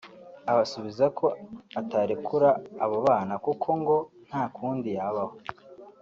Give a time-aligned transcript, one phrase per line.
[0.51, 1.25] abasubiza ko
[1.81, 2.49] atarekura
[2.83, 3.95] abo bana kuko ngo
[4.27, 5.35] nta kundi yabaho